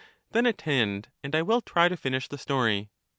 Then 0.31 0.47
attend, 0.47 1.09
and 1.23 1.35
I 1.35 1.43
will 1.43 1.61
try 1.61 1.87
to 1.87 1.95
finish 1.95 2.27
the 2.27 2.39
story. 2.39 2.89